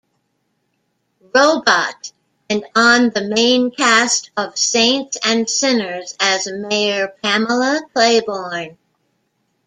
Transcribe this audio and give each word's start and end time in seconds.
Robot" 1.35 2.11
and 2.49 2.65
on 2.75 3.11
the 3.11 3.21
main 3.21 3.69
cast 3.69 4.31
of 4.35 4.57
"Saints 4.57 5.15
and 5.23 5.47
Sinners" 5.47 6.15
as 6.19 6.47
Mayor 6.47 7.13
Pamela 7.21 7.81
Clayborne. 7.93 8.77